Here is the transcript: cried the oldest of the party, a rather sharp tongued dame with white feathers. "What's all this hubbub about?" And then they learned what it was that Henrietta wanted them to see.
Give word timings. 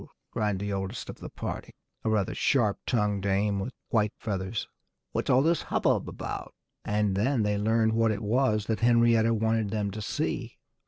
cried 0.31 0.57
the 0.57 0.73
oldest 0.73 1.11
of 1.11 1.17
the 1.17 1.29
party, 1.29 1.75
a 2.03 2.09
rather 2.09 2.33
sharp 2.33 2.79
tongued 2.87 3.21
dame 3.21 3.59
with 3.59 3.71
white 3.89 4.13
feathers. 4.17 4.67
"What's 5.11 5.29
all 5.29 5.43
this 5.43 5.61
hubbub 5.61 6.09
about?" 6.09 6.55
And 6.83 7.15
then 7.15 7.43
they 7.43 7.55
learned 7.59 7.93
what 7.93 8.09
it 8.09 8.23
was 8.23 8.65
that 8.65 8.79
Henrietta 8.79 9.31
wanted 9.35 9.69
them 9.69 9.91
to 9.91 10.01
see. 10.01 10.57